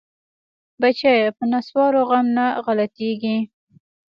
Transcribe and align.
بچيه 0.81 1.31
په 1.37 1.43
نسوارو 1.51 2.01
غم 2.09 2.25
نه 2.37 2.45
غلطيګي. 2.65 3.37